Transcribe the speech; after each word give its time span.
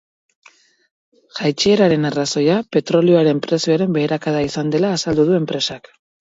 Jaitsieraren 1.39 2.09
arrazoia 2.09 2.55
petrolioaren 2.77 3.43
prezioaren 3.47 3.95
beherakada 3.99 4.41
izan 4.49 4.73
dela 4.79 4.91
azaldu 4.99 5.29
du 5.31 5.39
enpresak. 5.43 5.93